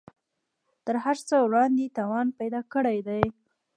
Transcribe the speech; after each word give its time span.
تر 0.85 0.95
هر 1.03 1.17
څه 1.27 1.35
وړاندې 1.47 1.93
توان 1.97 2.27
پیدا 2.39 2.61
کړی 2.73 2.97
دی 3.07 3.23